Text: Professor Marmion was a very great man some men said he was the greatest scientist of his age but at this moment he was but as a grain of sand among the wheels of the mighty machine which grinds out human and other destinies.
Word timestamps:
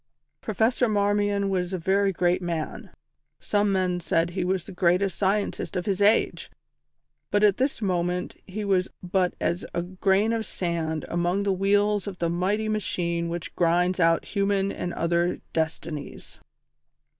Professor 0.41 0.87
Marmion 0.89 1.47
was 1.51 1.73
a 1.73 1.77
very 1.77 2.11
great 2.11 2.41
man 2.41 2.89
some 3.39 3.71
men 3.71 3.99
said 3.99 4.31
he 4.31 4.43
was 4.43 4.65
the 4.65 4.71
greatest 4.71 5.15
scientist 5.15 5.75
of 5.75 5.85
his 5.85 6.01
age 6.01 6.49
but 7.29 7.43
at 7.43 7.57
this 7.57 7.83
moment 7.83 8.35
he 8.47 8.65
was 8.65 8.89
but 9.03 9.35
as 9.39 9.63
a 9.75 9.83
grain 9.83 10.33
of 10.33 10.43
sand 10.43 11.05
among 11.07 11.43
the 11.43 11.53
wheels 11.53 12.07
of 12.07 12.17
the 12.17 12.31
mighty 12.31 12.67
machine 12.67 13.29
which 13.29 13.55
grinds 13.55 13.99
out 13.99 14.25
human 14.25 14.71
and 14.71 14.91
other 14.95 15.39
destinies. 15.53 16.39